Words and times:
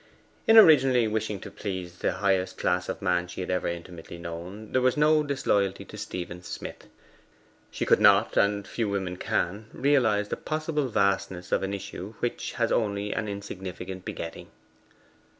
In 0.47 0.57
originally 0.57 1.07
wishing 1.07 1.39
to 1.41 1.51
please 1.51 1.99
the 1.99 2.13
highest 2.13 2.57
class 2.57 2.89
of 2.89 3.03
man 3.03 3.27
she 3.27 3.39
had 3.41 3.51
ever 3.51 3.67
intimately 3.67 4.17
known, 4.17 4.71
there 4.71 4.81
was 4.81 4.97
no 4.97 5.21
disloyalty 5.21 5.85
to 5.85 5.95
Stephen 5.95 6.41
Smith. 6.41 6.87
She 7.69 7.85
could 7.85 7.99
not 7.99 8.35
and 8.35 8.67
few 8.67 8.89
women 8.89 9.15
can 9.17 9.67
realize 9.71 10.29
the 10.29 10.37
possible 10.37 10.87
vastness 10.87 11.51
of 11.51 11.61
an 11.61 11.75
issue 11.75 12.15
which 12.17 12.53
has 12.53 12.71
only 12.71 13.13
an 13.13 13.27
insignificant 13.27 14.03
begetting. 14.03 14.47